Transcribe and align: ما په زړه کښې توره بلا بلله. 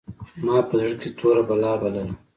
ما 0.45 0.57
په 0.67 0.73
زړه 0.79 0.93
کښې 0.99 1.09
توره 1.17 1.43
بلا 1.49 1.73
بلله. 1.81 2.13